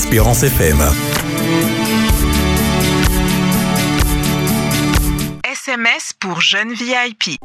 Espérance 0.00 0.44
FM. 0.44 0.78
SMS 5.42 6.12
pour 6.20 6.40
jeunes 6.40 6.72
VIP. 6.72 7.36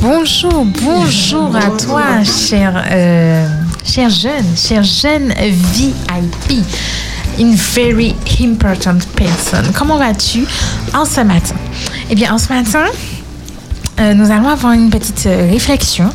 Bonjour, 0.00 0.66
bonjour 0.82 1.54
à 1.54 1.70
toi, 1.70 2.24
cher, 2.24 2.84
euh, 2.90 3.46
cher 3.84 4.10
jeune, 4.10 4.56
cher 4.56 4.82
jeune 4.82 5.32
VIP. 5.72 6.64
Une 7.38 7.54
very 7.54 8.16
important 8.40 8.98
person. 9.14 9.62
Comment 9.72 9.98
vas-tu 9.98 10.46
en 10.92 11.04
ce 11.04 11.20
matin? 11.20 11.54
Eh 12.10 12.16
bien, 12.16 12.34
en 12.34 12.38
ce 12.38 12.52
matin, 12.52 12.86
euh, 14.00 14.14
nous 14.14 14.30
allons 14.30 14.48
avoir 14.48 14.72
une 14.72 14.90
petite 14.90 15.26
euh, 15.26 15.48
réflexion. 15.50 16.10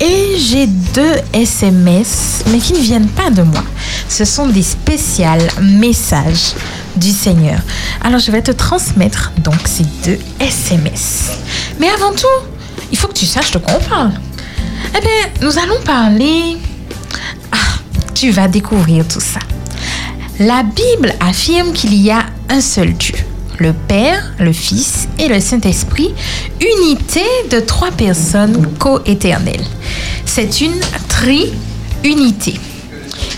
Et 0.00 0.38
j'ai 0.38 0.66
deux 0.66 1.16
SMS, 1.34 2.42
mais 2.50 2.58
qui 2.58 2.72
ne 2.72 2.78
viennent 2.78 3.08
pas 3.08 3.30
de 3.30 3.42
moi. 3.42 3.62
Ce 4.08 4.24
sont 4.24 4.46
des 4.46 4.62
spéciales 4.62 5.46
messages 5.60 6.54
du 6.96 7.10
Seigneur. 7.10 7.60
Alors, 8.02 8.18
je 8.18 8.30
vais 8.30 8.40
te 8.40 8.50
transmettre 8.50 9.32
donc 9.38 9.60
ces 9.66 9.84
deux 10.04 10.18
SMS. 10.40 11.32
Mais 11.78 11.88
avant 11.90 12.12
tout, 12.12 12.26
il 12.90 12.96
faut 12.96 13.08
que 13.08 13.12
tu 13.12 13.26
saches 13.26 13.50
de 13.50 13.58
quoi 13.58 13.74
on 13.78 13.88
parle. 13.88 14.12
Eh 14.96 15.00
bien, 15.00 15.42
nous 15.42 15.58
allons 15.58 15.80
parler... 15.84 16.56
Ah, 17.52 17.56
tu 18.14 18.30
vas 18.30 18.48
découvrir 18.48 19.06
tout 19.06 19.20
ça. 19.20 19.40
La 20.38 20.62
Bible 20.62 21.14
affirme 21.20 21.72
qu'il 21.74 21.94
y 21.94 22.10
a 22.10 22.24
un 22.48 22.62
seul 22.62 22.94
Dieu, 22.94 23.14
le 23.60 23.74
Père, 23.74 24.32
le 24.40 24.52
Fils 24.52 25.06
et 25.18 25.28
le 25.28 25.38
Saint-Esprit, 25.38 26.12
unité 26.60 27.24
de 27.50 27.60
trois 27.60 27.90
personnes 27.92 28.66
coéternelles. 28.78 29.64
C'est 30.24 30.62
une 30.62 30.80
tri-unité. 31.08 32.58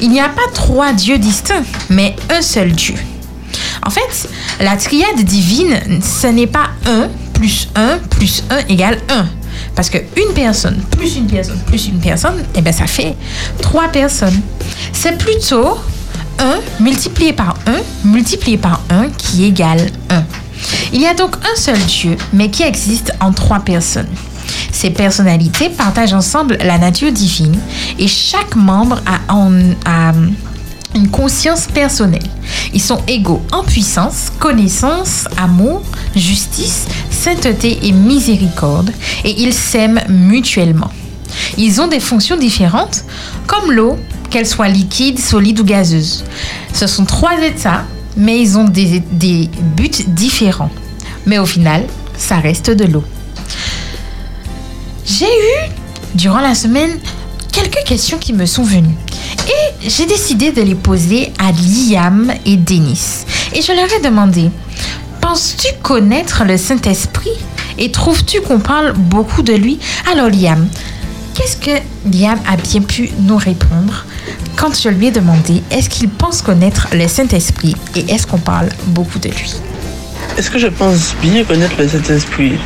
Il 0.00 0.10
n'y 0.10 0.20
a 0.20 0.28
pas 0.28 0.48
trois 0.54 0.92
dieux 0.92 1.18
distincts, 1.18 1.64
mais 1.90 2.14
un 2.30 2.40
seul 2.40 2.72
Dieu. 2.72 2.94
En 3.84 3.90
fait, 3.90 4.28
la 4.60 4.76
triade 4.76 5.20
divine, 5.24 5.76
ce 6.00 6.28
n'est 6.28 6.46
pas 6.46 6.70
1 6.86 7.08
plus 7.34 7.68
1 7.74 7.98
plus 8.10 8.44
1 8.48 8.58
égale 8.68 8.98
1. 9.08 9.26
Parce 9.74 9.90
que 9.90 9.98
une 9.98 10.34
personne 10.34 10.80
plus 10.92 11.16
une 11.16 11.26
personne 11.26 11.58
plus 11.66 11.86
une 11.88 11.98
personne, 11.98 12.44
eh 12.54 12.60
bien, 12.60 12.72
ça 12.72 12.86
fait 12.86 13.16
trois 13.60 13.88
personnes. 13.88 14.40
C'est 14.92 15.18
plutôt 15.18 15.78
1 16.38 16.82
multiplié 16.82 17.32
par 17.32 17.56
1 17.66 18.08
multiplié 18.08 18.58
par 18.58 18.80
1 18.90 19.10
qui 19.10 19.44
égale 19.44 19.90
1. 20.10 20.24
Il 20.92 21.00
y 21.00 21.06
a 21.06 21.14
donc 21.14 21.36
un 21.36 21.56
seul 21.56 21.78
Dieu, 21.78 22.16
mais 22.32 22.50
qui 22.50 22.62
existe 22.62 23.12
en 23.20 23.32
trois 23.32 23.60
personnes. 23.60 24.08
Ces 24.70 24.90
personnalités 24.90 25.68
partagent 25.68 26.14
ensemble 26.14 26.58
la 26.62 26.78
nature 26.78 27.12
divine 27.12 27.58
et 27.98 28.08
chaque 28.08 28.56
membre 28.56 29.00
a, 29.06 29.32
a 29.86 30.12
une 30.94 31.08
conscience 31.08 31.66
personnelle. 31.66 32.22
Ils 32.74 32.82
sont 32.82 33.00
égaux 33.06 33.42
en 33.52 33.62
puissance, 33.62 34.32
connaissance, 34.38 35.26
amour, 35.36 35.82
justice, 36.14 36.86
sainteté 37.10 37.78
et 37.86 37.92
miséricorde, 37.92 38.90
et 39.24 39.42
ils 39.42 39.54
s'aiment 39.54 40.00
mutuellement. 40.08 40.90
Ils 41.56 41.80
ont 41.80 41.88
des 41.88 42.00
fonctions 42.00 42.36
différentes, 42.36 43.04
comme 43.46 43.72
l'eau, 43.72 43.98
qu'elle 44.32 44.46
soit 44.46 44.68
liquide, 44.68 45.18
solide 45.18 45.60
ou 45.60 45.64
gazeuse. 45.64 46.24
Ce 46.72 46.86
sont 46.86 47.04
trois 47.04 47.38
états, 47.42 47.84
mais 48.16 48.40
ils 48.40 48.56
ont 48.56 48.64
des 48.64 49.50
buts 49.76 49.90
différents. 50.06 50.70
Mais 51.26 51.38
au 51.38 51.46
final, 51.46 51.84
ça 52.16 52.36
reste 52.36 52.70
de 52.70 52.84
l'eau. 52.84 53.04
J'ai 55.04 55.26
eu, 55.26 55.70
durant 56.14 56.40
la 56.40 56.54
semaine, 56.54 56.98
quelques 57.52 57.84
questions 57.84 58.16
qui 58.16 58.32
me 58.32 58.46
sont 58.46 58.64
venues. 58.64 58.96
Et 59.46 59.90
j'ai 59.90 60.06
décidé 60.06 60.50
de 60.50 60.62
les 60.62 60.74
poser 60.76 61.32
à 61.38 61.52
Liam 61.52 62.32
et 62.46 62.56
Denis. 62.56 63.24
Et 63.52 63.60
je 63.60 63.72
leur 63.72 63.92
ai 63.92 64.00
demandé, 64.00 64.50
penses-tu 65.20 65.68
connaître 65.82 66.44
le 66.44 66.56
Saint-Esprit? 66.56 67.36
Et 67.76 67.90
trouves-tu 67.90 68.40
qu'on 68.40 68.60
parle 68.60 68.94
beaucoup 68.94 69.42
de 69.42 69.52
lui? 69.52 69.78
Alors 70.10 70.30
Liam, 70.30 70.68
qu'est-ce 71.34 71.56
que 71.56 71.82
Liam 72.10 72.38
a 72.48 72.56
bien 72.56 72.80
pu 72.80 73.10
nous 73.18 73.36
répondre? 73.36 74.06
Quand 74.56 74.80
je 74.80 74.88
lui 74.88 75.08
ai 75.08 75.10
demandé 75.10 75.62
est-ce 75.70 75.88
qu'il 75.88 76.08
pense 76.08 76.42
connaître 76.42 76.88
le 76.92 77.08
Saint-Esprit 77.08 77.74
et 77.96 78.12
est-ce 78.12 78.26
qu'on 78.26 78.38
parle 78.38 78.68
beaucoup 78.86 79.18
de 79.18 79.28
lui? 79.28 79.54
Est-ce 80.38 80.50
que 80.50 80.58
je 80.58 80.68
pense 80.68 81.14
bien 81.20 81.44
connaître 81.44 81.74
le 81.78 81.88
Saint-Esprit? 81.88 82.58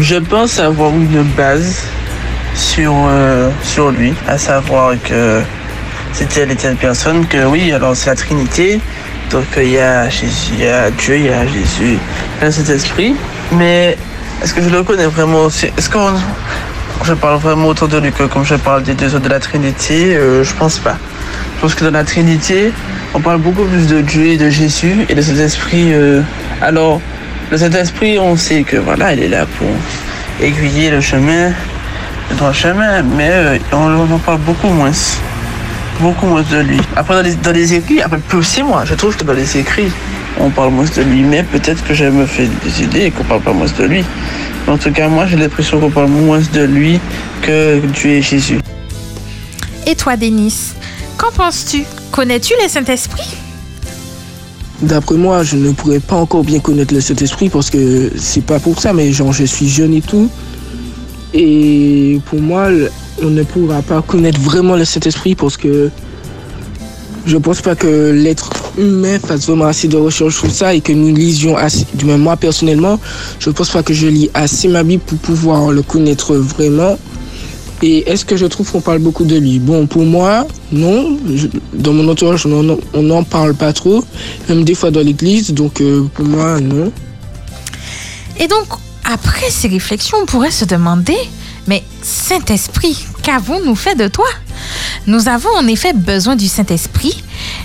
Je 0.00 0.16
pense 0.16 0.58
avoir 0.58 0.90
une 0.90 1.22
base 1.36 1.76
sur, 2.54 2.92
euh, 2.94 3.50
sur 3.62 3.90
lui, 3.90 4.14
à 4.26 4.38
savoir 4.38 4.94
que 5.02 5.40
c'est 6.12 6.28
telle 6.28 6.50
et 6.50 6.56
telle 6.56 6.76
personne, 6.76 7.26
que 7.26 7.44
oui, 7.44 7.72
alors 7.72 7.94
c'est 7.96 8.10
la 8.10 8.16
Trinité, 8.16 8.80
donc 9.30 9.44
euh, 9.56 9.62
il 9.62 9.70
y 9.70 9.78
a 9.78 10.08
Jésus, 10.08 10.52
il 10.54 10.64
y 10.64 10.68
a 10.68 10.90
Dieu, 10.90 11.16
il 11.18 11.26
y 11.26 11.28
a 11.28 11.46
Jésus, 11.46 11.66
il 11.80 12.40
y 12.40 12.42
a 12.42 12.46
le 12.46 12.50
Saint-Esprit, 12.50 13.14
mais 13.52 13.96
est-ce 14.42 14.54
que 14.54 14.62
je 14.62 14.68
le 14.68 14.82
connais 14.82 15.06
vraiment? 15.06 15.48
Est-ce 15.48 15.88
que 15.88 15.98
je 17.04 17.14
parle 17.14 17.38
vraiment 17.38 17.68
autour 17.68 17.88
de 17.88 17.98
lui 17.98 18.12
que 18.12 18.24
comme 18.24 18.44
je 18.44 18.54
parle 18.54 18.82
des 18.82 18.94
deux 18.94 19.14
autres 19.14 19.24
de 19.24 19.28
la 19.28 19.40
Trinité 19.40 20.16
Euh, 20.16 20.42
Je 20.44 20.52
pense 20.54 20.78
pas. 20.78 20.96
Je 21.56 21.60
pense 21.60 21.74
que 21.74 21.84
dans 21.84 21.90
la 21.90 22.04
Trinité, 22.04 22.72
on 23.14 23.20
parle 23.20 23.40
beaucoup 23.40 23.64
plus 23.64 23.86
de 23.86 24.00
Dieu 24.00 24.26
et 24.26 24.36
de 24.36 24.50
Jésus 24.50 25.06
et 25.08 25.14
de 25.14 25.22
cet 25.22 25.38
esprit. 25.38 25.92
euh, 25.92 26.20
alors, 26.60 27.00
le 27.50 27.56
Saint-Esprit, 27.58 28.18
on 28.18 28.36
sait 28.36 28.62
que 28.62 28.76
voilà, 28.76 29.12
il 29.12 29.22
est 29.22 29.28
là 29.28 29.46
pour 29.58 29.68
aiguiller 30.40 30.90
le 30.90 31.00
chemin, 31.00 31.52
le 32.30 32.36
droit 32.36 32.52
chemin, 32.52 33.02
mais 33.02 33.30
euh, 33.30 33.58
on, 33.72 34.12
en 34.12 34.18
parle 34.18 34.40
beaucoup 34.40 34.68
moins. 34.68 34.90
Beaucoup 36.00 36.26
moins 36.26 36.42
de 36.42 36.58
lui. 36.58 36.80
Après, 36.96 37.14
dans 37.42 37.52
les, 37.52 37.74
écrits, 37.74 38.02
après, 38.02 38.18
plus 38.18 38.38
aussi 38.38 38.62
moi, 38.62 38.84
je 38.84 38.94
trouve 38.94 39.16
que 39.16 39.24
dans 39.24 39.32
les 39.32 39.56
écrits, 39.56 39.90
on 40.38 40.50
parle 40.50 40.72
moins 40.72 40.84
de 40.84 41.02
lui, 41.02 41.22
mais 41.22 41.42
peut-être 41.42 41.82
que 41.86 41.94
je 41.94 42.04
me 42.04 42.26
fais 42.26 42.48
des 42.64 42.82
idées 42.82 43.04
et 43.06 43.10
qu'on 43.10 43.24
parle 43.24 43.40
pas 43.40 43.52
moins 43.52 43.66
de 43.78 43.84
lui. 43.84 44.04
En 44.68 44.78
tout 44.78 44.90
cas, 44.90 45.08
moi, 45.08 45.26
j'ai 45.26 45.36
l'impression 45.36 45.78
qu'on 45.78 45.90
parle 45.90 46.10
moins 46.10 46.40
de 46.52 46.62
lui 46.62 46.98
que 47.42 47.78
Dieu 47.78 48.10
et 48.10 48.22
Jésus. 48.22 48.58
Et 49.86 49.94
toi, 49.94 50.16
Denis, 50.16 50.72
qu'en 51.16 51.30
penses-tu? 51.30 51.84
Connais-tu 52.10 52.54
le 52.62 52.68
Saint-Esprit? 52.68 53.36
D'après 54.82 55.14
moi, 55.14 55.42
je 55.44 55.56
ne 55.56 55.70
pourrais 55.70 56.00
pas 56.00 56.16
encore 56.16 56.42
bien 56.42 56.58
connaître 56.58 56.92
le 56.92 57.00
Saint-Esprit 57.00 57.48
parce 57.48 57.70
que 57.70 58.10
c'est 58.18 58.44
pas 58.44 58.58
pour 58.58 58.80
ça, 58.80 58.92
mais 58.92 59.12
genre 59.12 59.32
je 59.32 59.44
suis 59.44 59.68
jeune 59.68 59.94
et 59.94 60.02
tout. 60.02 60.28
Et 61.32 62.20
pour 62.26 62.40
moi, 62.40 62.68
on 63.22 63.30
ne 63.30 63.42
pourra 63.44 63.82
pas 63.82 64.02
connaître 64.02 64.40
vraiment 64.40 64.76
le 64.76 64.84
Saint-Esprit 64.84 65.34
parce 65.34 65.56
que 65.56 65.90
je 67.24 67.36
pense 67.36 67.60
pas 67.60 67.74
que 67.74 68.10
l'être 68.10 68.50
humain 68.76 69.18
fasse 69.18 69.46
vraiment 69.46 69.66
assez 69.66 69.88
de 69.88 69.96
recherches 69.96 70.36
sur 70.38 70.50
ça 70.50 70.74
et 70.74 70.80
que 70.80 70.92
nous 70.92 71.14
lisions 71.14 71.56
assez. 71.56 71.86
Du 71.94 72.04
moins, 72.04 72.16
moi 72.18 72.36
personnellement, 72.36 72.98
je 73.38 73.50
pense 73.50 73.70
pas 73.70 73.82
que 73.82 73.94
je 73.94 74.06
lis 74.06 74.30
assez 74.34 74.68
ma 74.68 74.82
Bible 74.82 75.02
pour 75.04 75.18
pouvoir 75.18 75.70
le 75.72 75.82
connaître 75.82 76.34
vraiment. 76.34 76.98
Et 77.82 78.08
est-ce 78.10 78.24
que 78.24 78.38
je 78.38 78.46
trouve 78.46 78.70
qu'on 78.72 78.80
parle 78.80 79.00
beaucoup 79.00 79.24
de 79.24 79.36
lui? 79.36 79.58
Bon, 79.58 79.86
pour 79.86 80.02
moi, 80.04 80.46
non. 80.72 81.18
Dans 81.74 81.92
mon 81.92 82.08
entourage, 82.08 82.46
on 82.46 82.62
n'en- 82.62 82.78
on 82.94 83.02
n'en 83.02 83.22
parle 83.22 83.54
pas 83.54 83.74
trop, 83.74 84.02
même 84.48 84.64
des 84.64 84.74
fois 84.74 84.90
dans 84.90 85.02
l'église. 85.02 85.52
Donc, 85.52 85.82
euh, 85.82 86.04
pour 86.14 86.24
moi, 86.24 86.58
non. 86.58 86.90
Et 88.40 88.48
donc, 88.48 88.66
après 89.04 89.50
ces 89.50 89.68
réflexions, 89.68 90.16
on 90.22 90.26
pourrait 90.26 90.50
se 90.50 90.64
demander, 90.64 91.16
mais 91.66 91.82
Saint-Esprit, 92.02 93.04
qu'avons-nous 93.22 93.76
fait 93.76 93.94
de 93.94 94.08
toi? 94.08 94.26
Nous 95.06 95.28
avons 95.28 95.50
en 95.58 95.66
effet 95.66 95.92
besoin 95.92 96.34
du 96.34 96.48
Saint-Esprit, 96.48 97.22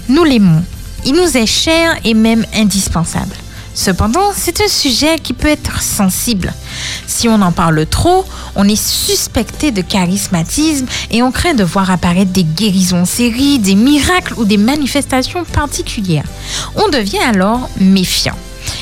nous 0.09 0.25
l'aimons. 0.25 0.61
Il 1.05 1.13
nous 1.13 1.37
est 1.37 1.47
cher 1.47 1.95
et 2.03 2.13
même 2.13 2.45
indispensable. 2.53 3.35
Cependant, 3.73 4.31
c'est 4.35 4.61
un 4.61 4.67
sujet 4.67 5.17
qui 5.17 5.33
peut 5.33 5.47
être 5.47 5.81
sensible. 5.81 6.53
Si 7.07 7.27
on 7.27 7.41
en 7.41 7.51
parle 7.51 7.85
trop, 7.85 8.25
on 8.55 8.67
est 8.67 8.81
suspecté 8.81 9.71
de 9.71 9.81
charismatisme 9.81 10.85
et 11.09 11.23
on 11.23 11.31
craint 11.31 11.53
de 11.53 11.63
voir 11.63 11.89
apparaître 11.89 12.31
des 12.31 12.43
guérisons 12.43 13.01
en 13.01 13.05
série, 13.05 13.59
des 13.59 13.75
miracles 13.75 14.33
ou 14.37 14.45
des 14.45 14.57
manifestations 14.57 15.43
particulières. 15.45 16.25
On 16.75 16.89
devient 16.89 17.19
alors 17.19 17.69
méfiant. 17.79 18.35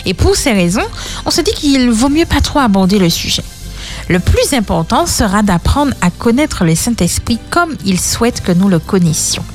Et 0.05 0.13
pour 0.13 0.35
ces 0.35 0.51
raisons, 0.51 0.87
on 1.25 1.31
se 1.31 1.41
dit 1.41 1.53
qu'il 1.53 1.89
vaut 1.89 2.09
mieux 2.09 2.25
pas 2.25 2.41
trop 2.41 2.59
aborder 2.59 2.99
le 2.99 3.09
sujet. 3.09 3.43
Le 4.09 4.19
plus 4.19 4.53
important 4.53 5.05
sera 5.05 5.43
d'apprendre 5.43 5.93
à 6.01 6.09
connaître 6.09 6.65
le 6.65 6.75
Saint-Esprit 6.75 7.39
comme 7.51 7.75
il 7.85 7.99
souhaite 7.99 8.41
que 8.41 8.51
nous 8.51 8.67
le 8.67 8.79
connaissions. 8.79 9.45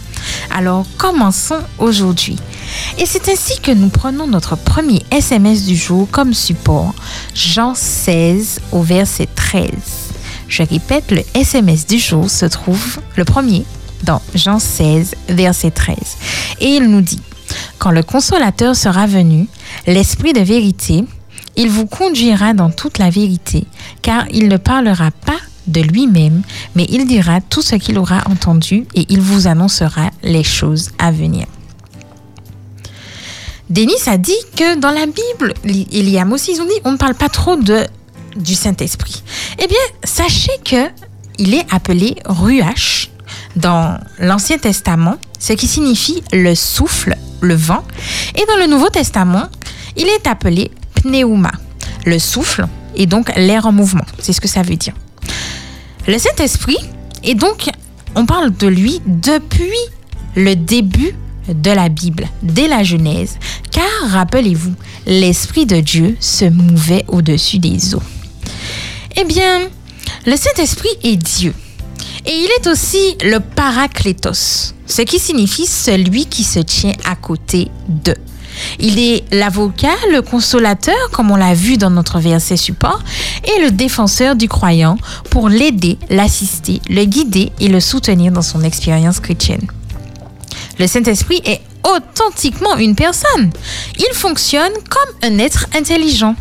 Alors 0.50 0.86
commençons 0.96 1.60
aujourd'hui. 1.78 2.36
Et 2.98 3.06
c'est 3.06 3.28
ainsi 3.28 3.60
que 3.60 3.70
nous 3.70 3.88
prenons 3.88 4.26
notre 4.26 4.56
premier 4.56 5.02
SMS 5.10 5.64
du 5.64 5.76
jour 5.76 6.08
comme 6.10 6.34
support, 6.34 6.94
Jean 7.34 7.74
16 7.74 8.60
au 8.72 8.82
verset 8.82 9.28
13. 9.34 9.70
Je 10.48 10.62
répète, 10.62 11.10
le 11.10 11.22
SMS 11.34 11.86
du 11.86 11.98
jour 11.98 12.30
se 12.30 12.46
trouve 12.46 12.98
le 13.16 13.24
premier 13.24 13.64
dans 14.04 14.20
Jean 14.34 14.58
16, 14.58 15.14
verset 15.28 15.70
13. 15.70 15.96
Et 16.60 16.76
il 16.76 16.88
nous 16.88 17.00
dit, 17.00 17.20
Quand 17.78 17.90
le 17.90 18.02
consolateur 18.02 18.76
sera 18.76 19.06
venu, 19.06 19.48
l'Esprit 19.86 20.32
de 20.32 20.40
vérité, 20.40 21.04
il 21.56 21.70
vous 21.70 21.86
conduira 21.86 22.52
dans 22.52 22.70
toute 22.70 22.98
la 22.98 23.10
vérité, 23.10 23.66
car 24.02 24.26
il 24.30 24.48
ne 24.48 24.56
parlera 24.56 25.10
pas 25.10 25.38
de 25.66 25.80
lui-même, 25.80 26.42
mais 26.74 26.86
il 26.88 27.06
dira 27.06 27.40
tout 27.40 27.62
ce 27.62 27.76
qu'il 27.76 27.98
aura 27.98 28.22
entendu 28.30 28.86
et 28.94 29.06
il 29.08 29.20
vous 29.20 29.46
annoncera 29.46 30.10
les 30.22 30.44
choses 30.44 30.90
à 30.98 31.10
venir. 31.10 31.46
Denis 33.70 33.94
a 34.06 34.18
dit 34.18 34.32
que 34.56 34.78
dans 34.78 34.90
la 34.90 35.06
Bible, 35.06 35.54
Eliam 35.64 36.32
aussi, 36.32 36.52
ils 36.52 36.60
ont 36.60 36.66
dit, 36.66 36.80
on 36.84 36.92
ne 36.92 36.96
parle 36.96 37.14
pas 37.14 37.28
trop 37.28 37.56
de, 37.56 37.84
du 38.36 38.54
Saint-Esprit. 38.54 39.22
Eh 39.58 39.66
bien, 39.66 39.78
sachez 40.04 40.52
que 40.64 40.90
il 41.38 41.54
est 41.54 41.66
appelé 41.72 42.16
Ruach 42.26 43.10
dans 43.56 43.98
l'Ancien 44.18 44.58
Testament, 44.58 45.16
ce 45.38 45.52
qui 45.54 45.66
signifie 45.66 46.22
le 46.32 46.54
souffle, 46.54 47.16
le 47.40 47.54
vent. 47.54 47.84
Et 48.36 48.44
dans 48.46 48.56
le 48.56 48.66
Nouveau 48.66 48.88
Testament, 48.88 49.48
il 49.96 50.06
est 50.08 50.26
appelé 50.26 50.70
pneuma, 50.94 51.52
le 52.04 52.18
souffle 52.18 52.66
et 52.94 53.06
donc 53.06 53.34
l'air 53.36 53.66
en 53.66 53.72
mouvement. 53.72 54.04
C'est 54.18 54.32
ce 54.32 54.40
que 54.40 54.48
ça 54.48 54.62
veut 54.62 54.76
dire. 54.76 54.94
Le 56.06 56.18
Saint-Esprit, 56.18 56.78
et 57.22 57.34
donc 57.34 57.70
on 58.14 58.26
parle 58.26 58.54
de 58.54 58.66
lui 58.66 59.00
depuis 59.06 59.78
le 60.36 60.54
début 60.54 61.14
de 61.48 61.70
la 61.70 61.88
Bible, 61.88 62.28
dès 62.42 62.68
la 62.68 62.82
Genèse, 62.82 63.38
car 63.70 64.10
rappelez-vous, 64.10 64.74
l'Esprit 65.06 65.66
de 65.66 65.80
Dieu 65.80 66.16
se 66.20 66.44
mouvait 66.44 67.04
au-dessus 67.08 67.58
des 67.58 67.94
eaux. 67.94 68.02
Eh 69.16 69.24
bien, 69.24 69.60
le 70.26 70.36
Saint-Esprit 70.36 70.88
est 71.02 71.16
Dieu. 71.16 71.54
Et 72.26 72.32
il 72.32 72.48
est 72.58 72.66
aussi 72.66 73.16
le 73.22 73.38
Paraclétos, 73.40 74.72
ce 74.86 75.02
qui 75.02 75.18
signifie 75.18 75.66
celui 75.66 76.26
qui 76.26 76.42
se 76.42 76.60
tient 76.60 76.94
à 77.04 77.16
côté 77.16 77.68
d'eux. 77.88 78.16
Il 78.78 78.98
est 78.98 79.24
l'avocat, 79.32 79.94
le 80.10 80.22
consolateur, 80.22 81.10
comme 81.12 81.30
on 81.30 81.36
l'a 81.36 81.54
vu 81.54 81.76
dans 81.76 81.90
notre 81.90 82.18
verset 82.18 82.56
support, 82.56 83.02
et 83.44 83.62
le 83.62 83.70
défenseur 83.70 84.36
du 84.36 84.48
croyant 84.48 84.96
pour 85.30 85.48
l'aider, 85.48 85.98
l'assister, 86.08 86.80
le 86.88 87.04
guider 87.04 87.52
et 87.60 87.68
le 87.68 87.80
soutenir 87.80 88.32
dans 88.32 88.42
son 88.42 88.62
expérience 88.62 89.20
chrétienne. 89.20 89.66
Le 90.78 90.86
Saint-Esprit 90.86 91.40
est 91.44 91.60
authentiquement 91.84 92.76
une 92.76 92.94
personne. 92.94 93.50
Il 93.98 94.14
fonctionne 94.14 94.72
comme 94.90 95.30
un 95.30 95.38
être 95.38 95.66
intelligent, 95.76 96.34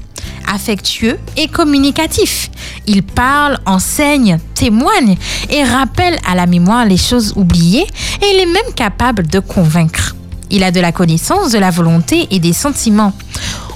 affectueux 0.51 1.19
et 1.38 1.47
communicatif. 1.47 2.50
Il 2.88 3.03
parle, 3.03 3.59
enseigne, 3.65 4.39
témoigne 4.56 5.18
et 5.50 5.63
rappelle 5.63 6.18
à 6.27 6.35
la 6.35 6.45
mémoire 6.45 6.85
les 6.85 6.97
choses 6.97 7.33
oubliées 7.35 7.85
et 8.21 8.25
il 8.33 8.39
est 8.41 8.51
même 8.51 8.74
capable 8.75 9.27
de 9.27 9.39
convaincre. 9.39 10.15
Il 10.50 10.63
a 10.63 10.71
de 10.71 10.80
la 10.80 10.91
connaissance, 10.91 11.51
de 11.51 11.59
la 11.59 11.71
volonté 11.71 12.27
et 12.31 12.39
des 12.39 12.53
sentiments. 12.53 13.13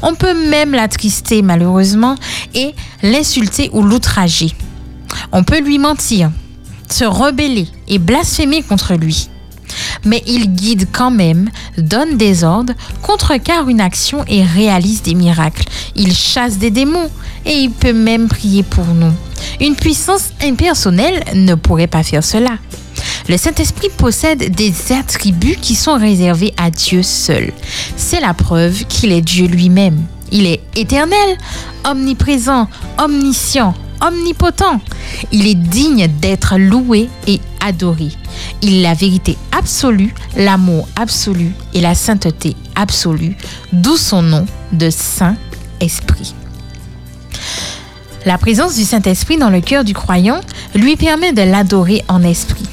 On 0.01 0.15
peut 0.15 0.35
même 0.49 0.73
l'attrister 0.73 1.41
malheureusement 1.41 2.15
et 2.53 2.73
l'insulter 3.01 3.69
ou 3.73 3.81
l'outrager. 3.81 4.53
On 5.31 5.43
peut 5.43 5.59
lui 5.59 5.79
mentir, 5.79 6.31
se 6.89 7.05
rebeller 7.05 7.67
et 7.87 7.99
blasphémer 7.99 8.61
contre 8.61 8.93
lui 8.93 9.29
mais 10.05 10.23
il 10.27 10.53
guide 10.53 10.87
quand 10.91 11.11
même, 11.11 11.49
donne 11.77 12.17
des 12.17 12.43
ordres, 12.43 12.73
contrecarre 13.01 13.69
une 13.69 13.81
action 13.81 14.23
et 14.27 14.43
réalise 14.43 15.01
des 15.01 15.15
miracles. 15.15 15.65
Il 15.95 16.13
chasse 16.13 16.57
des 16.57 16.71
démons 16.71 17.09
et 17.45 17.53
il 17.53 17.71
peut 17.71 17.93
même 17.93 18.27
prier 18.27 18.63
pour 18.63 18.85
nous. 18.85 19.13
Une 19.59 19.75
puissance 19.75 20.31
impersonnelle 20.41 21.23
ne 21.33 21.55
pourrait 21.55 21.87
pas 21.87 22.03
faire 22.03 22.23
cela. 22.23 22.57
Le 23.27 23.37
Saint-Esprit 23.37 23.89
possède 23.95 24.55
des 24.55 24.73
attributs 24.93 25.57
qui 25.61 25.75
sont 25.75 25.97
réservés 25.97 26.53
à 26.57 26.71
Dieu 26.71 27.03
seul. 27.03 27.51
C'est 27.95 28.21
la 28.21 28.33
preuve 28.33 28.85
qu'il 28.85 29.11
est 29.11 29.21
Dieu 29.21 29.47
lui-même. 29.47 30.01
Il 30.31 30.45
est 30.45 30.61
éternel, 30.75 31.37
omniprésent, 31.85 32.67
omniscient, 32.97 33.73
omnipotent. 34.01 34.79
Il 35.31 35.47
est 35.47 35.55
digne 35.55 36.07
d'être 36.07 36.57
loué 36.57 37.09
et 37.27 37.39
adoré. 37.65 38.09
Il 38.61 38.75
est 38.75 38.81
la 38.81 38.93
vérité 38.93 39.37
absolue, 39.57 40.13
l'amour 40.35 40.87
absolu 40.95 41.51
et 41.73 41.81
la 41.81 41.95
sainteté 41.95 42.55
absolue, 42.75 43.35
d'où 43.71 43.97
son 43.97 44.21
nom 44.21 44.45
de 44.71 44.89
Saint-Esprit. 44.89 46.33
La 48.25 48.37
présence 48.37 48.75
du 48.75 48.83
Saint-Esprit 48.83 49.37
dans 49.37 49.49
le 49.49 49.61
cœur 49.61 49.83
du 49.83 49.93
croyant 49.93 50.41
lui 50.75 50.95
permet 50.95 51.31
de 51.31 51.43
l'adorer 51.43 52.03
en 52.07 52.23
esprit. 52.23 52.65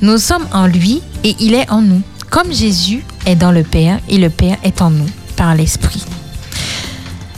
Nous 0.00 0.18
sommes 0.18 0.46
en 0.52 0.66
lui 0.66 1.02
et 1.22 1.36
il 1.38 1.54
est 1.54 1.70
en 1.70 1.82
nous, 1.82 2.02
comme 2.30 2.52
Jésus 2.52 3.04
est 3.26 3.36
dans 3.36 3.52
le 3.52 3.62
Père 3.62 4.00
et 4.08 4.18
le 4.18 4.30
Père 4.30 4.56
est 4.64 4.80
en 4.80 4.90
nous 4.90 5.08
par 5.36 5.54
l'Esprit. 5.54 6.02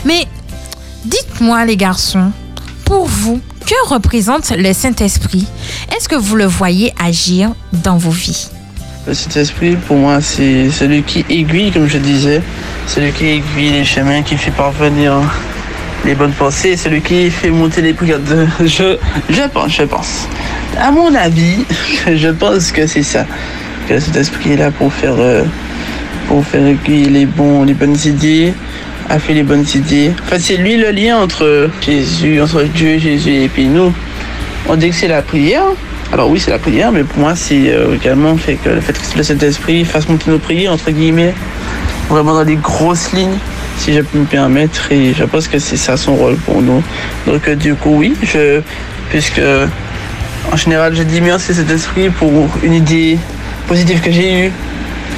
Mais 0.04 0.26
dites-moi 1.04 1.64
les 1.64 1.76
garçons, 1.76 2.30
pour 2.84 3.06
vous, 3.06 3.40
que 3.66 3.88
représente 3.88 4.50
le 4.50 4.72
Saint-Esprit 4.72 5.46
Est-ce 5.92 6.08
que 6.08 6.16
vous 6.16 6.36
le 6.36 6.44
voyez 6.44 6.92
agir 7.02 7.52
dans 7.72 7.96
vos 7.96 8.10
vies? 8.10 8.48
Le 9.06 9.12
Saint-Esprit, 9.12 9.76
pour 9.76 9.96
moi, 9.96 10.20
c'est 10.20 10.70
celui 10.70 11.02
qui 11.02 11.24
aiguille, 11.28 11.70
comme 11.70 11.88
je 11.88 11.98
disais, 11.98 12.40
celui 12.86 13.12
qui 13.12 13.26
aiguille 13.26 13.70
les 13.70 13.84
chemins, 13.84 14.22
qui 14.22 14.36
fait 14.36 14.50
parvenir 14.50 15.12
les 16.04 16.14
bonnes 16.14 16.32
pensées, 16.32 16.76
celui 16.76 17.02
qui 17.02 17.30
fait 17.30 17.50
monter 17.50 17.82
les 17.82 17.92
prières. 17.92 18.18
Je, 18.60 19.46
pense, 19.48 19.72
je 19.72 19.82
pense. 19.82 20.28
À 20.78 20.90
mon 20.90 21.14
avis, 21.14 21.64
je 22.06 22.28
pense 22.28 22.72
que 22.72 22.86
c'est 22.86 23.02
ça. 23.02 23.26
Que 23.88 23.94
le 23.94 24.00
Saint-Esprit 24.00 24.52
est 24.52 24.56
là 24.56 24.70
pour 24.70 24.92
faire, 24.92 25.14
euh, 25.18 25.44
aiguiller 26.54 27.10
les, 27.10 27.26
bons, 27.26 27.64
les 27.64 27.74
bonnes 27.74 27.96
idées, 28.04 28.54
a 29.08 29.18
fait 29.18 29.34
les 29.34 29.42
bonnes 29.42 29.66
idées. 29.74 30.12
En 30.22 30.30
fait, 30.30 30.40
c'est 30.40 30.56
lui 30.56 30.76
le 30.76 30.90
lien 30.90 31.18
entre 31.18 31.70
Jésus, 31.80 32.40
entre 32.40 32.62
Dieu, 32.62 32.98
Jésus 32.98 33.44
et 33.44 33.48
puis 33.48 33.66
nous. 33.66 33.92
On 34.68 34.76
dit 34.76 34.90
que 34.90 34.94
c'est 34.94 35.08
la 35.08 35.22
prière. 35.22 35.64
Alors 36.12 36.30
oui, 36.30 36.40
c'est 36.40 36.50
la 36.50 36.58
prière, 36.58 36.92
mais 36.92 37.02
pour 37.02 37.18
moi, 37.18 37.34
c'est 37.34 37.72
euh, 37.72 37.96
également 37.96 38.36
fait 38.36 38.54
que 38.54 38.68
le 38.68 38.80
fait 38.80 38.92
que 38.92 39.16
le 39.16 39.22
Saint-Esprit 39.22 39.84
fasse 39.84 40.08
monter 40.08 40.30
nos 40.30 40.38
prières, 40.38 40.72
entre 40.72 40.90
guillemets, 40.90 41.34
vraiment 42.08 42.34
dans 42.34 42.44
des 42.44 42.56
grosses 42.56 43.12
lignes, 43.12 43.38
si 43.78 43.92
je 43.92 44.00
peux 44.00 44.18
me 44.18 44.24
permettre. 44.24 44.90
Et 44.92 45.12
je 45.12 45.24
pense 45.24 45.48
que 45.48 45.58
c'est 45.58 45.76
ça 45.76 45.96
son 45.96 46.14
rôle 46.14 46.36
pour 46.36 46.62
nous. 46.62 46.82
Donc 47.26 47.48
euh, 47.48 47.56
du 47.56 47.74
coup, 47.74 47.96
oui, 47.96 48.14
puisque 49.10 49.40
en 50.52 50.56
général, 50.56 50.94
je 50.94 51.02
dis 51.02 51.20
merci 51.20 51.54
Saint-Esprit 51.54 52.10
pour 52.10 52.48
une 52.62 52.74
idée 52.74 53.18
positive 53.66 54.00
que 54.00 54.10
j'ai 54.10 54.46
eue 54.46 54.52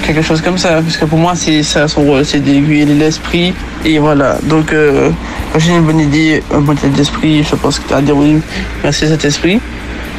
quelque 0.07 0.23
chose 0.23 0.41
comme 0.41 0.59
ça. 0.59 0.81
Parce 0.83 0.97
que 0.97 1.05
pour 1.05 1.19
moi, 1.19 1.35
c'est 1.35 1.63
ça 1.63 1.89
son 1.89 2.03
rôle, 2.03 2.25
c'est 2.25 2.41
d'aiguiller 2.41 2.85
l'esprit. 2.87 3.53
Et 3.85 3.99
voilà. 3.99 4.39
Donc, 4.45 4.73
euh, 4.73 5.11
quand 5.53 5.59
j'ai 5.59 5.73
une 5.73 5.83
bonne 5.83 6.01
idée, 6.01 6.43
un 6.53 6.61
bon 6.61 6.73
état 6.73 6.89
d'esprit, 6.89 7.43
je 7.43 7.55
pense 7.57 7.79
que 7.79 7.89
tu 7.89 7.95
as 7.95 8.01
dire 8.01 8.17
oui, 8.17 8.41
merci 8.83 9.09
cet 9.09 9.25
esprit. 9.25 9.61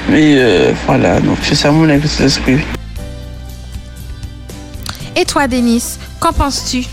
Mais 0.10 0.36
euh, 0.38 0.74
voilà, 0.86 1.20
donc 1.20 1.38
c'est 1.42 1.56
ça 1.56 1.72
mon 1.72 1.90
avec 1.90 2.06
cet 2.08 2.28
esprit. 2.28 2.58
Et 5.16 5.26
toi, 5.26 5.48
Denis, 5.48 5.98
qu'en 6.20 6.32
penses-tu? 6.32 6.86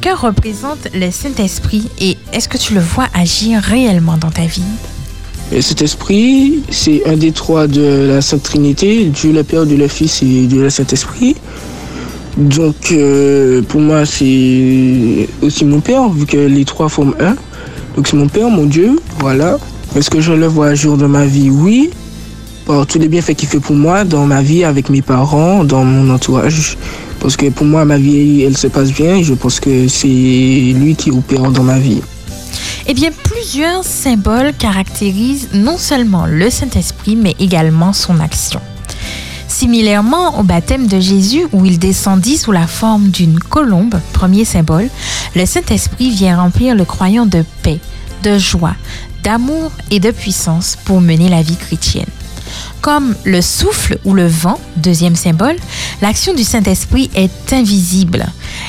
Que 0.00 0.14
représente 0.16 0.88
le 0.94 1.12
Saint-Esprit 1.12 1.88
et 2.00 2.16
est-ce 2.32 2.48
que 2.48 2.58
tu 2.58 2.74
le 2.74 2.80
vois 2.80 3.06
agir 3.14 3.60
réellement 3.62 4.16
dans 4.16 4.32
ta 4.32 4.42
vie? 4.42 4.64
Cet 5.60 5.82
esprit, 5.82 6.62
c'est 6.70 7.06
un 7.06 7.16
des 7.16 7.30
trois 7.30 7.68
de 7.68 8.08
la 8.08 8.20
Sainte 8.20 8.42
Trinité, 8.42 9.04
Dieu 9.04 9.32
le 9.32 9.44
Père, 9.44 9.64
Dieu 9.64 9.76
le 9.76 9.86
Fils 9.86 10.22
et 10.22 10.46
Dieu 10.46 10.62
le 10.62 10.70
Saint-Esprit. 10.70 11.36
Donc 12.36 12.92
euh, 12.92 13.62
pour 13.62 13.80
moi 13.80 14.06
c'est 14.06 15.28
aussi 15.42 15.64
mon 15.64 15.80
père 15.80 16.08
vu 16.08 16.24
que 16.26 16.38
les 16.38 16.64
trois 16.64 16.88
forment 16.88 17.14
un. 17.20 17.36
Donc 17.96 18.08
c'est 18.08 18.16
mon 18.16 18.28
père, 18.28 18.48
mon 18.48 18.66
Dieu, 18.66 18.98
voilà. 19.18 19.58
Est-ce 19.94 20.08
que 20.08 20.20
je 20.20 20.32
le 20.32 20.46
vois 20.46 20.68
un 20.68 20.74
jour 20.74 20.96
dans 20.96 21.08
ma 21.08 21.26
vie? 21.26 21.50
Oui. 21.50 21.90
Par 22.64 22.86
tous 22.86 22.98
les 22.98 23.08
bienfaits 23.08 23.34
qu'il 23.34 23.48
fait 23.48 23.60
pour 23.60 23.76
moi 23.76 24.04
dans 24.04 24.24
ma 24.24 24.40
vie, 24.40 24.64
avec 24.64 24.88
mes 24.88 25.02
parents, 25.02 25.64
dans 25.64 25.84
mon 25.84 26.08
entourage. 26.14 26.78
Parce 27.20 27.36
que 27.36 27.50
pour 27.50 27.66
moi, 27.66 27.84
ma 27.84 27.98
vie, 27.98 28.42
elle 28.42 28.56
se 28.56 28.68
passe 28.68 28.92
bien 28.92 29.16
et 29.16 29.24
je 29.24 29.34
pense 29.34 29.60
que 29.60 29.88
c'est 29.88 30.06
lui 30.06 30.94
qui 30.96 31.10
opère 31.10 31.50
dans 31.50 31.64
ma 31.64 31.78
vie. 31.78 32.00
Eh 32.86 32.94
bien, 32.94 33.10
plusieurs 33.24 33.84
symboles 33.84 34.52
caractérisent 34.58 35.48
non 35.54 35.76
seulement 35.76 36.24
le 36.26 36.50
Saint-Esprit, 36.50 37.16
mais 37.16 37.34
également 37.38 37.92
son 37.92 38.18
action. 38.20 38.60
Similairement 39.62 40.40
au 40.40 40.42
baptême 40.42 40.88
de 40.88 40.98
Jésus 40.98 41.46
où 41.52 41.64
il 41.64 41.78
descendit 41.78 42.36
sous 42.36 42.50
la 42.50 42.66
forme 42.66 43.10
d'une 43.10 43.38
colombe, 43.38 43.94
premier 44.12 44.44
symbole, 44.44 44.88
le 45.36 45.46
Saint-Esprit 45.46 46.10
vient 46.10 46.36
remplir 46.36 46.74
le 46.74 46.84
croyant 46.84 47.26
de 47.26 47.44
paix, 47.62 47.78
de 48.24 48.38
joie, 48.38 48.74
d'amour 49.22 49.70
et 49.92 50.00
de 50.00 50.10
puissance 50.10 50.76
pour 50.84 51.00
mener 51.00 51.28
la 51.28 51.42
vie 51.42 51.54
chrétienne. 51.54 52.08
Comme 52.80 53.14
le 53.22 53.40
souffle 53.40 54.00
ou 54.04 54.14
le 54.14 54.26
vent, 54.26 54.58
deuxième 54.78 55.14
symbole, 55.14 55.54
l'action 56.00 56.34
du 56.34 56.42
Saint-Esprit 56.42 57.08
est 57.14 57.52
invisible 57.52 58.26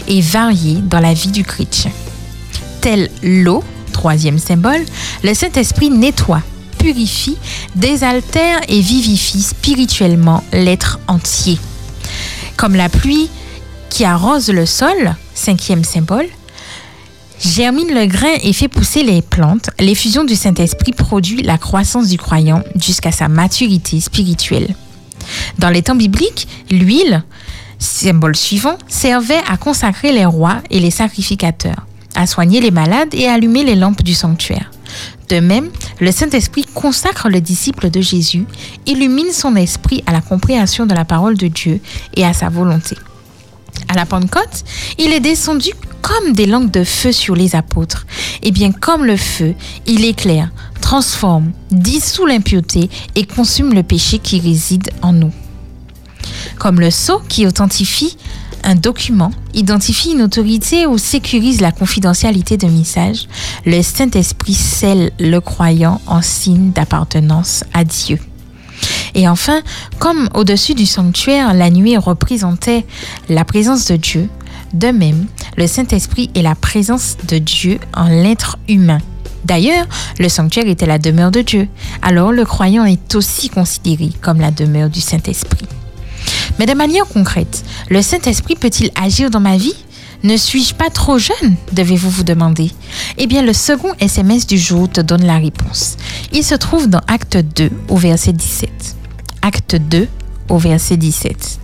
et 0.07 0.21
variée 0.21 0.77
dans 0.83 0.99
la 0.99 1.15
vie 1.15 1.31
du 1.31 1.43
chrétien. 1.43 1.89
Tel 2.81 3.09
l'eau, 3.23 3.63
troisième 3.93 4.37
symbole, 4.37 4.85
le 5.23 5.33
Saint-Esprit 5.33 5.89
nettoie, 5.89 6.43
purifie, 6.83 7.37
désaltère 7.75 8.59
et 8.67 8.81
vivifie 8.81 9.41
spirituellement 9.41 10.43
l'être 10.51 10.99
entier. 11.07 11.57
Comme 12.57 12.75
la 12.75 12.89
pluie 12.89 13.29
qui 13.89 14.03
arrose 14.03 14.49
le 14.49 14.65
sol, 14.65 15.15
cinquième 15.33 15.85
symbole, 15.85 16.27
germine 17.39 17.93
le 17.93 18.05
grain 18.05 18.35
et 18.43 18.51
fait 18.51 18.67
pousser 18.67 19.01
les 19.01 19.21
plantes, 19.21 19.69
l'effusion 19.79 20.25
du 20.25 20.35
Saint-Esprit 20.35 20.91
produit 20.91 21.41
la 21.41 21.57
croissance 21.57 22.09
du 22.09 22.17
croyant 22.17 22.63
jusqu'à 22.75 23.13
sa 23.13 23.29
maturité 23.29 24.01
spirituelle. 24.01 24.75
Dans 25.59 25.69
les 25.69 25.83
temps 25.83 25.95
bibliques, 25.95 26.49
l'huile, 26.69 27.23
symbole 27.79 28.35
suivant, 28.35 28.77
servait 28.89 29.41
à 29.47 29.55
consacrer 29.55 30.11
les 30.11 30.25
rois 30.25 30.57
et 30.69 30.81
les 30.81 30.91
sacrificateurs, 30.91 31.87
à 32.13 32.27
soigner 32.27 32.59
les 32.59 32.71
malades 32.71 33.13
et 33.13 33.29
à 33.29 33.35
allumer 33.35 33.63
les 33.63 33.75
lampes 33.75 34.03
du 34.03 34.13
sanctuaire. 34.13 34.72
De 35.29 35.39
même, 35.39 35.69
le 35.99 36.11
Saint-Esprit 36.11 36.65
consacre 36.73 37.29
le 37.29 37.41
disciple 37.41 37.89
de 37.89 38.01
Jésus, 38.01 38.45
illumine 38.85 39.31
son 39.31 39.55
esprit 39.55 40.03
à 40.05 40.11
la 40.11 40.21
compréhension 40.21 40.85
de 40.85 40.93
la 40.93 41.05
parole 41.05 41.37
de 41.37 41.47
Dieu 41.47 41.79
et 42.15 42.25
à 42.25 42.33
sa 42.33 42.49
volonté. 42.49 42.97
À 43.87 43.95
la 43.95 44.05
Pentecôte, 44.05 44.63
il 44.97 45.13
est 45.13 45.19
descendu 45.19 45.71
comme 46.01 46.33
des 46.33 46.45
langues 46.45 46.71
de 46.71 46.83
feu 46.83 47.11
sur 47.11 47.35
les 47.35 47.55
apôtres. 47.55 48.05
Et 48.41 48.51
bien 48.51 48.71
comme 48.71 49.05
le 49.05 49.17
feu, 49.17 49.55
il 49.87 50.05
éclaire, 50.05 50.51
transforme, 50.81 51.51
dissout 51.71 52.25
l'impureté 52.25 52.89
et 53.15 53.25
consume 53.25 53.73
le 53.73 53.83
péché 53.83 54.19
qui 54.19 54.39
réside 54.39 54.89
en 55.01 55.13
nous. 55.13 55.31
Comme 56.59 56.79
le 56.79 56.91
sceau 56.91 57.21
qui 57.27 57.47
authentifie 57.47 58.17
un 58.63 58.75
document, 58.75 59.31
identifie 59.53 60.13
une 60.13 60.21
autorité 60.21 60.85
ou 60.85 60.97
sécurise 60.97 61.61
la 61.61 61.71
confidentialité 61.71 62.57
d'un 62.57 62.69
message, 62.69 63.27
le 63.65 63.81
Saint-Esprit 63.81 64.53
scelle 64.53 65.11
le 65.19 65.39
croyant 65.39 66.01
en 66.07 66.21
signe 66.21 66.71
d'appartenance 66.71 67.63
à 67.73 67.83
Dieu. 67.83 68.19
Et 69.15 69.27
enfin, 69.27 69.61
comme 69.99 70.29
au-dessus 70.33 70.73
du 70.73 70.85
sanctuaire, 70.85 71.53
la 71.53 71.69
nuée 71.69 71.97
représentait 71.97 72.85
la 73.29 73.45
présence 73.45 73.85
de 73.85 73.95
Dieu, 73.95 74.29
de 74.73 74.87
même, 74.87 75.27
le 75.55 75.67
Saint-Esprit 75.67 76.31
est 76.33 76.41
la 76.41 76.55
présence 76.55 77.17
de 77.27 77.37
Dieu 77.37 77.79
en 77.93 78.07
l'être 78.07 78.57
humain. 78.67 78.99
D'ailleurs, 79.45 79.85
le 80.19 80.29
sanctuaire 80.29 80.67
était 80.67 80.85
la 80.85 80.97
demeure 80.97 81.31
de 81.31 81.41
Dieu. 81.41 81.67
Alors 82.01 82.31
le 82.31 82.45
croyant 82.45 82.85
est 82.85 83.13
aussi 83.13 83.49
considéré 83.49 84.09
comme 84.21 84.39
la 84.39 84.51
demeure 84.51 84.89
du 84.89 85.01
Saint-Esprit. 85.01 85.67
Mais 86.59 86.65
de 86.65 86.73
manière 86.73 87.07
concrète, 87.07 87.63
le 87.89 88.01
Saint-Esprit 88.01 88.55
peut-il 88.55 88.91
agir 88.95 89.29
dans 89.29 89.39
ma 89.39 89.57
vie? 89.57 89.75
Ne 90.23 90.37
suis-je 90.37 90.73
pas 90.73 90.89
trop 90.89 91.17
jeune? 91.17 91.55
Devez-vous 91.73 92.09
vous 92.09 92.23
demander. 92.23 92.71
Eh 93.17 93.27
bien, 93.27 93.41
le 93.41 93.51
second 93.51 93.91
SMS 93.99 94.47
du 94.47 94.57
jour 94.57 94.89
te 94.89 95.01
donne 95.01 95.25
la 95.25 95.37
réponse. 95.37 95.97
Il 96.31 96.43
se 96.43 96.55
trouve 96.55 96.87
dans 96.87 97.01
Acte 97.07 97.37
2 97.37 97.69
au 97.89 97.97
verset 97.97 98.31
17. 98.31 98.69
Acte 99.41 99.75
2 99.75 100.07
au 100.47 100.57
verset 100.57 100.95
17. 100.95 101.59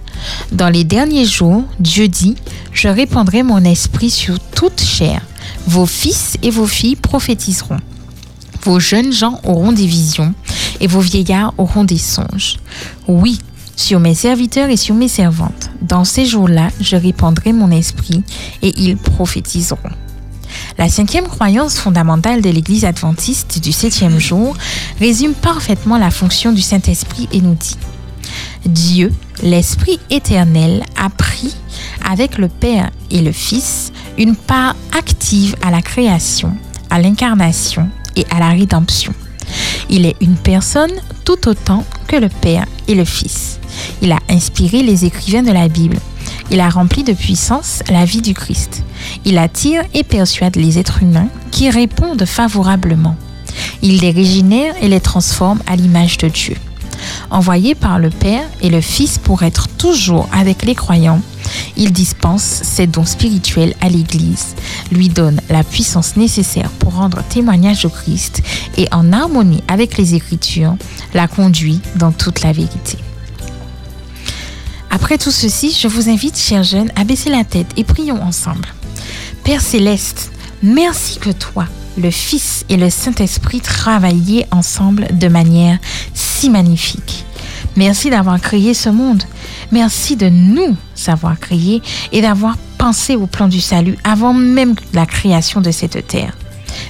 Dans 0.51 0.69
les 0.69 0.83
derniers 0.83 1.25
jours, 1.25 1.63
Dieu 1.79 2.09
dit, 2.09 2.35
je 2.73 2.89
répandrai 2.89 3.43
mon 3.43 3.63
esprit 3.63 4.09
sur 4.09 4.37
toute 4.39 4.81
chair. 4.81 5.21
Vos 5.65 5.85
fils 5.85 6.35
et 6.41 6.49
vos 6.49 6.67
filles 6.67 6.97
prophétiseront. 6.97 7.79
Vos 8.63 8.79
jeunes 8.79 9.13
gens 9.13 9.39
auront 9.45 9.71
des 9.71 9.85
visions 9.85 10.33
et 10.81 10.87
vos 10.87 10.99
vieillards 10.99 11.53
auront 11.57 11.85
des 11.85 11.97
songes. 11.97 12.57
Oui, 13.07 13.39
sur 13.79 13.99
mes 13.99 14.13
serviteurs 14.13 14.69
et 14.69 14.77
sur 14.77 14.93
mes 14.93 15.07
servantes. 15.07 15.71
Dans 15.81 16.03
ces 16.03 16.25
jours-là, 16.25 16.69
je 16.81 16.97
répandrai 16.97 17.53
mon 17.53 17.71
esprit 17.71 18.23
et 18.61 18.73
ils 18.77 18.97
prophétiseront. 18.97 19.77
La 20.77 20.89
cinquième 20.89 21.27
croyance 21.27 21.77
fondamentale 21.77 22.41
de 22.41 22.49
l'Église 22.49 22.83
adventiste 22.83 23.59
du 23.61 23.71
septième 23.71 24.19
jour 24.19 24.55
résume 24.99 25.33
parfaitement 25.33 25.97
la 25.97 26.11
fonction 26.11 26.51
du 26.51 26.61
Saint-Esprit 26.61 27.29
et 27.31 27.41
nous 27.41 27.55
dit 27.55 27.77
Dieu, 28.65 29.13
l'Esprit 29.41 29.99
éternel, 30.09 30.83
a 31.01 31.09
pris 31.09 31.55
avec 32.05 32.37
le 32.37 32.49
Père 32.49 32.89
et 33.09 33.21
le 33.21 33.31
Fils 33.31 33.93
une 34.17 34.35
part 34.35 34.75
active 34.97 35.55
à 35.63 35.71
la 35.71 35.81
création, 35.81 36.53
à 36.89 36.99
l'incarnation 36.99 37.89
et 38.17 38.25
à 38.29 38.39
la 38.39 38.49
rédemption. 38.49 39.13
Il 39.89 40.05
est 40.05 40.17
une 40.19 40.35
personne 40.35 40.91
tout 41.23 41.47
autant 41.47 41.85
que 42.07 42.17
le 42.17 42.29
Père 42.29 42.65
et 42.87 42.95
le 42.95 43.05
Fils. 43.05 43.58
Il 44.01 44.11
a 44.11 44.19
inspiré 44.29 44.83
les 44.83 45.05
écrivains 45.05 45.43
de 45.43 45.51
la 45.51 45.67
Bible. 45.67 45.97
Il 46.51 46.59
a 46.59 46.69
rempli 46.69 47.03
de 47.03 47.13
puissance 47.13 47.83
la 47.89 48.05
vie 48.05 48.21
du 48.21 48.33
Christ. 48.33 48.83
Il 49.25 49.37
attire 49.37 49.83
et 49.93 50.03
persuade 50.03 50.55
les 50.55 50.79
êtres 50.79 51.03
humains 51.03 51.29
qui 51.51 51.69
répondent 51.69 52.25
favorablement. 52.25 53.15
Il 53.81 53.99
les 53.99 54.11
régénère 54.11 54.73
et 54.81 54.87
les 54.87 54.99
transforme 54.99 55.59
à 55.67 55.75
l'image 55.75 56.17
de 56.17 56.27
Dieu. 56.27 56.55
Envoyé 57.29 57.75
par 57.75 57.99
le 57.99 58.09
Père 58.09 58.47
et 58.61 58.69
le 58.69 58.81
Fils 58.81 59.17
pour 59.17 59.43
être 59.43 59.67
toujours 59.67 60.27
avec 60.33 60.65
les 60.65 60.75
croyants, 60.75 61.21
il 61.77 61.91
dispense 61.91 62.43
ses 62.43 62.87
dons 62.87 63.05
spirituels 63.05 63.73
à 63.81 63.89
l'Église, 63.89 64.55
lui 64.91 65.09
donne 65.09 65.41
la 65.49 65.63
puissance 65.63 66.15
nécessaire 66.17 66.69
pour 66.71 66.95
rendre 66.95 67.23
témoignage 67.23 67.85
au 67.85 67.89
Christ 67.89 68.41
et 68.77 68.87
en 68.91 69.13
harmonie 69.13 69.63
avec 69.67 69.97
les 69.97 70.15
Écritures, 70.15 70.75
la 71.13 71.27
conduit 71.27 71.79
dans 71.95 72.11
toute 72.11 72.41
la 72.41 72.51
vérité. 72.51 72.97
Après 74.89 75.17
tout 75.17 75.31
ceci, 75.31 75.77
je 75.79 75.87
vous 75.87 76.09
invite, 76.09 76.37
chers 76.37 76.63
jeunes, 76.63 76.91
à 76.95 77.03
baisser 77.03 77.29
la 77.29 77.43
tête 77.43 77.67
et 77.77 77.83
prions 77.83 78.21
ensemble. 78.21 78.67
Père 79.43 79.61
céleste, 79.61 80.31
merci 80.63 81.19
que 81.19 81.29
toi, 81.29 81.65
le 81.97 82.11
Fils 82.11 82.65
et 82.69 82.77
le 82.77 82.89
Saint-Esprit 82.89 83.61
travaillaient 83.61 84.47
ensemble 84.51 85.07
de 85.11 85.27
manière 85.27 85.77
si 86.13 86.49
magnifique. 86.49 87.25
Merci 87.75 88.09
d'avoir 88.09 88.39
créé 88.41 88.73
ce 88.73 88.89
monde. 88.89 89.23
Merci 89.71 90.15
de 90.15 90.29
nous 90.29 90.75
avoir 91.07 91.39
créés 91.39 91.81
et 92.11 92.21
d'avoir 92.21 92.57
pensé 92.77 93.15
au 93.15 93.27
plan 93.27 93.47
du 93.47 93.61
salut 93.61 93.97
avant 94.03 94.33
même 94.33 94.75
la 94.93 95.05
création 95.05 95.61
de 95.61 95.71
cette 95.71 96.07
terre. 96.07 96.35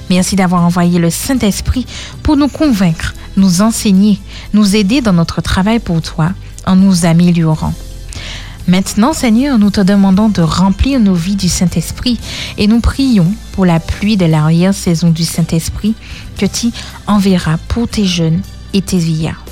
Merci 0.08 0.36
d'avoir 0.36 0.64
envoyé 0.64 0.98
le 0.98 1.10
Saint-Esprit 1.10 1.86
pour 2.22 2.36
nous 2.36 2.48
convaincre, 2.48 3.14
nous 3.36 3.62
enseigner, 3.62 4.18
nous 4.54 4.76
aider 4.76 5.00
dans 5.00 5.12
notre 5.12 5.40
travail 5.40 5.78
pour 5.78 6.00
toi 6.02 6.30
en 6.66 6.76
nous 6.76 7.04
améliorant. 7.04 7.74
Maintenant, 8.70 9.12
Seigneur, 9.12 9.58
nous 9.58 9.70
te 9.70 9.80
demandons 9.80 10.28
de 10.28 10.42
remplir 10.42 11.00
nos 11.00 11.12
vies 11.12 11.34
du 11.34 11.48
Saint-Esprit 11.48 12.20
et 12.56 12.68
nous 12.68 12.78
prions 12.78 13.26
pour 13.50 13.66
la 13.66 13.80
pluie 13.80 14.16
de 14.16 14.26
l'arrière-saison 14.26 15.10
du 15.10 15.24
Saint-Esprit 15.24 15.96
que 16.38 16.46
tu 16.46 16.68
enverras 17.08 17.56
pour 17.66 17.88
tes 17.88 18.04
jeunes 18.04 18.42
et 18.72 18.80
tes 18.80 18.98
vieillards. 18.98 19.44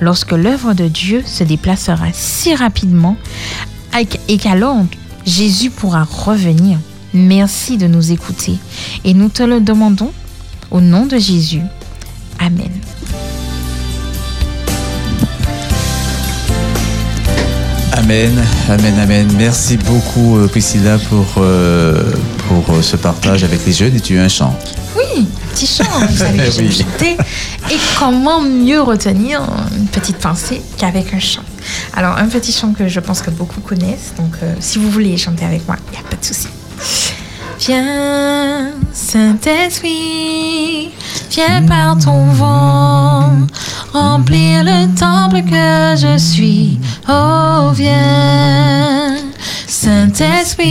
Lorsque 0.00 0.30
l'œuvre 0.30 0.74
de 0.74 0.86
Dieu 0.86 1.24
se 1.26 1.42
déplacera 1.42 2.06
si 2.12 2.54
rapidement 2.54 3.16
et 4.28 4.38
qu'alors 4.38 4.86
Jésus 5.26 5.70
pourra 5.70 6.04
revenir, 6.04 6.78
merci 7.12 7.78
de 7.78 7.88
nous 7.88 8.12
écouter 8.12 8.58
et 9.02 9.12
nous 9.12 9.28
te 9.28 9.42
le 9.42 9.60
demandons 9.60 10.12
au 10.70 10.80
nom 10.80 11.06
de 11.06 11.18
Jésus. 11.18 11.62
Amen. 12.38 12.70
Amen, 17.92 18.32
amen, 18.68 18.98
amen. 18.98 19.28
Merci 19.36 19.76
beaucoup 19.76 20.38
euh, 20.38 20.48
Priscilla 20.48 20.98
pour, 21.08 21.26
euh, 21.38 22.02
pour 22.48 22.74
euh, 22.74 22.82
ce 22.82 22.96
partage 22.96 23.44
avec 23.44 23.64
les 23.66 23.72
jeunes 23.72 23.94
et 23.94 24.00
tu 24.00 24.18
as 24.18 24.22
un 24.22 24.28
chant. 24.28 24.58
Oui, 24.96 25.26
petit 25.52 25.66
chant, 25.66 25.84
vous 26.08 26.16
savez 26.16 26.38
que 26.50 26.58
Oui. 26.62 26.72
chanter. 26.72 27.16
Et 27.70 27.76
comment 27.98 28.40
mieux 28.40 28.80
retenir 28.80 29.42
une 29.76 29.86
petite 29.86 30.16
pensée 30.18 30.62
qu'avec 30.78 31.12
un 31.14 31.20
chant? 31.20 31.42
Alors, 31.94 32.16
un 32.16 32.26
petit 32.28 32.52
chant 32.52 32.72
que 32.72 32.88
je 32.88 32.98
pense 33.00 33.20
que 33.20 33.30
beaucoup 33.30 33.60
connaissent. 33.60 34.14
Donc, 34.16 34.34
euh, 34.42 34.54
si 34.58 34.78
vous 34.78 34.90
voulez 34.90 35.16
chanter 35.18 35.44
avec 35.44 35.66
moi, 35.66 35.76
il 35.88 35.92
n'y 35.92 35.98
a 35.98 36.08
pas 36.08 36.16
de 36.16 36.24
souci. 36.24 36.48
Viens, 37.60 38.70
Saint-Esprit, 38.92 40.90
viens 41.32 41.62
par 41.66 41.96
ton 41.98 42.26
vent, 42.32 43.30
remplir 43.94 44.64
le 44.64 44.86
temple 44.94 45.40
que 45.50 45.96
je 45.96 46.18
suis. 46.18 46.78
Oh, 47.08 47.70
viens, 47.72 49.16
Saint-Esprit, 49.66 50.64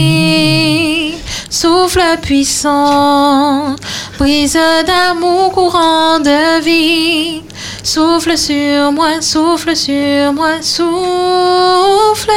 souffle 1.50 2.00
puissant, 2.22 3.74
brise 4.20 4.56
d'amour 4.86 5.50
courant 5.52 6.20
de 6.20 6.62
vie. 6.62 7.42
Souffle 7.82 8.38
sur 8.38 8.92
moi, 8.92 9.20
souffle 9.20 9.74
sur 9.74 10.32
moi, 10.32 10.62
souffle. 10.62 12.30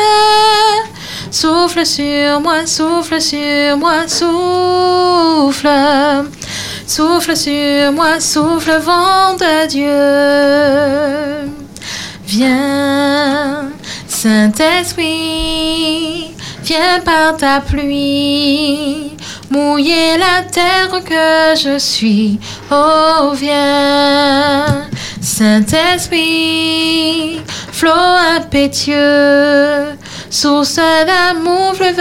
Souffle 1.29 1.85
sur 1.85 2.39
moi, 2.41 2.65
souffle 2.65 3.21
sur 3.21 3.77
moi, 3.77 4.07
souffle. 4.07 5.69
Souffle 6.87 7.35
sur 7.35 7.91
moi, 7.93 8.19
souffle 8.19 8.77
vent 8.79 9.33
de 9.33 9.67
Dieu. 9.67 11.51
Viens, 12.27 13.69
Saint-Esprit, 14.07 15.05
viens 16.63 16.99
par 17.03 17.37
ta 17.37 17.59
pluie, 17.59 19.17
mouiller 19.49 20.17
la 20.19 20.43
terre 20.43 21.01
que 21.03 21.55
je 21.59 21.79
suis. 21.79 22.39
Oh, 22.71 23.31
viens, 23.33 24.85
Saint-Esprit, 25.21 26.21
flot 27.71 28.17
impétueux, 28.37 29.97
source 30.29 30.75
d'amour, 30.75 31.73
fleuve 31.75 31.97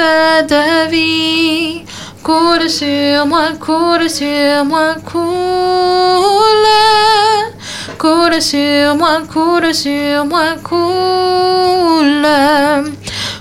de 0.46 0.88
vie, 0.90 1.84
coule 2.24 2.70
sur 2.70 3.26
moi, 3.26 3.52
coule 3.60 4.08
sur 4.08 4.64
moi, 4.64 4.94
coule. 5.04 5.24
Coule 7.98 8.40
sur 8.40 8.96
moi, 8.96 9.20
coule 9.30 9.74
sur 9.74 10.24
moi, 10.24 10.54
coule. 10.62 12.26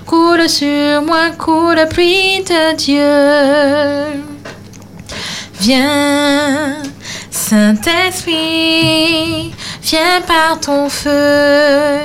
Coule 0.06 0.48
sur 0.48 1.02
moi, 1.02 1.30
coule, 1.38 1.86
pluie 1.88 2.44
de 2.44 2.76
Dieu. 2.76 4.22
Viens, 5.60 6.82
Saint-Esprit, 7.30 8.34
viens 9.82 10.20
par 10.26 10.60
ton 10.60 10.90
feu. 10.90 12.00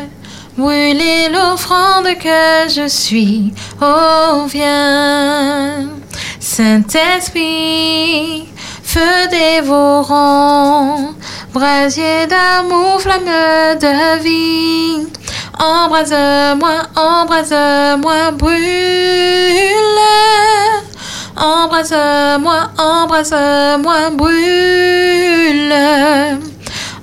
Brûler 0.57 1.29
l'offrande 1.33 2.07
que 2.19 2.69
je 2.69 2.87
suis. 2.87 3.53
Oh, 3.81 4.45
viens, 4.47 5.89
Saint-Esprit, 6.39 8.47
feu 8.83 9.27
dévorant, 9.29 11.13
brasier 11.53 12.25
d'amour, 12.27 13.01
flamme 13.01 13.25
de 13.79 14.19
vie. 14.23 15.07
Embrase-moi, 15.59 16.83
embrase-moi, 16.95 18.31
brûle. 18.31 18.55
Embrase-moi, 21.35 22.69
embrase-moi, 22.77 24.09
brûle. 24.11 25.73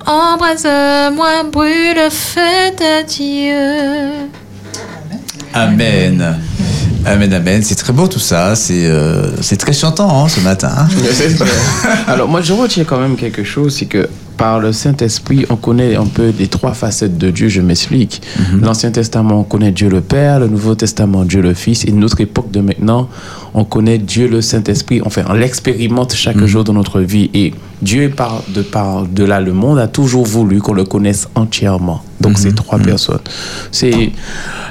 Embrase-moi, 0.05 1.43
brûle, 1.51 2.09
feu 2.09 2.71
de 2.79 3.03
Dieu. 3.05 4.29
Amen. 5.53 6.21
Amen, 6.21 6.39
amen. 7.07 7.63
C'est 7.63 7.75
très 7.75 7.93
beau 7.93 8.07
tout 8.07 8.19
ça. 8.19 8.55
C'est 8.55 8.85
euh, 8.87 9.29
c'est 9.41 9.57
très 9.57 9.73
chantant 9.73 10.25
hein, 10.25 10.27
ce 10.27 10.39
matin. 10.41 10.71
hein. 10.77 10.87
Alors 12.07 12.27
moi 12.27 12.41
je 12.41 12.53
retiens 12.53 12.83
quand 12.83 12.99
même 12.99 13.15
quelque 13.15 13.43
chose, 13.43 13.75
c'est 13.77 13.85
que 13.85 14.07
par 14.37 14.59
le 14.59 14.71
Saint-Esprit, 14.71 15.45
on 15.49 15.55
connaît 15.55 15.95
un 15.95 16.05
peu 16.05 16.31
les 16.37 16.47
trois 16.47 16.73
facettes 16.73 17.17
de 17.17 17.31
Dieu, 17.31 17.49
je 17.49 17.59
m'explique. 17.59 18.21
L'Ancien 18.61 18.91
Testament, 18.91 19.39
on 19.39 19.43
connaît 19.43 19.71
Dieu 19.71 19.89
le 19.89 20.01
Père, 20.01 20.39
le 20.39 20.47
Nouveau 20.47 20.75
Testament, 20.75 21.25
Dieu 21.25 21.41
le 21.41 21.55
Fils, 21.55 21.85
et 21.85 21.91
notre 21.91 22.21
époque 22.21 22.51
de 22.51 22.61
maintenant, 22.61 23.09
on 23.53 23.63
connaît 23.63 23.97
Dieu 23.97 24.27
le 24.27 24.41
Saint-Esprit, 24.41 25.01
enfin 25.03 25.23
on 25.29 25.33
l'expérimente 25.33 26.13
chaque 26.13 26.43
jour 26.45 26.63
dans 26.63 26.73
notre 26.73 27.01
vie. 27.01 27.29
Et 27.33 27.53
Dieu, 27.81 28.09
par 28.15 28.43
de, 28.49 28.61
par 28.61 29.03
de 29.05 29.23
là 29.23 29.39
le 29.41 29.53
monde, 29.53 29.79
a 29.79 29.87
toujours 29.87 30.25
voulu 30.25 30.59
qu'on 30.59 30.73
le 30.73 30.83
connaisse 30.83 31.27
entièrement. 31.35 32.01
Donc 32.21 32.37
ces 32.39 32.53
trois 32.53 32.79
personnes. 32.79 33.19
C'est 33.71 34.11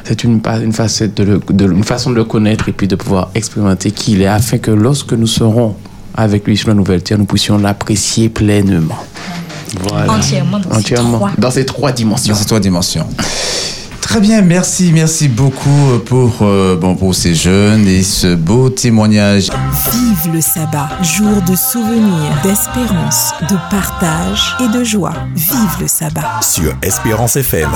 c'est 0.04 0.22
une, 0.24 0.40
une, 0.62 0.72
facette 0.72 1.16
de 1.16 1.22
le- 1.24 1.40
de- 1.50 1.70
une 1.72 1.84
façon 1.84 2.10
de 2.10 2.14
le 2.16 2.24
connaître 2.24 2.68
et 2.68 2.72
puis 2.72 2.86
de 2.88 2.96
pouvoir 2.96 3.30
expérimenter 3.34 3.90
qui 3.90 4.12
il 4.12 4.22
est, 4.22 4.26
afin 4.26 4.58
que 4.58 4.70
lorsque 4.70 5.12
nous 5.12 5.26
serons 5.26 5.74
avec 6.14 6.46
lui 6.46 6.56
sur 6.56 6.68
la 6.68 6.74
nouvelle 6.74 7.02
terre, 7.02 7.18
nous 7.18 7.24
puissions 7.26 7.58
l'apprécier 7.58 8.28
pleinement. 8.28 8.98
Voilà. 9.80 10.12
Entièrement 10.12 10.58
dans 10.60 10.74
ces 10.80 10.94
trois. 10.94 11.30
Dans 11.38 11.50
ces 11.50 11.66
trois 11.66 11.92
dimensions. 11.92 12.32
Dans 12.32 12.38
ces 12.38 12.46
trois 12.46 12.60
dimensions. 12.60 13.06
Très 14.06 14.20
bien, 14.20 14.40
merci, 14.40 14.92
merci 14.92 15.26
beaucoup 15.26 15.98
pour, 16.06 16.42
euh, 16.42 16.76
bon, 16.80 16.94
pour 16.94 17.12
ces 17.12 17.34
jeunes 17.34 17.88
et 17.88 18.04
ce 18.04 18.36
beau 18.36 18.70
témoignage. 18.70 19.50
Vive 19.92 20.32
le 20.32 20.40
sabbat, 20.40 20.90
jour 21.02 21.42
de 21.42 21.56
souvenir, 21.56 22.30
d'espérance, 22.44 23.32
de 23.50 23.56
partage 23.68 24.54
et 24.60 24.68
de 24.68 24.84
joie. 24.84 25.12
Vive 25.34 25.80
le 25.80 25.88
sabbat. 25.88 26.40
sur 26.40 26.72
Espérance 26.82 27.34
FM. 27.34 27.68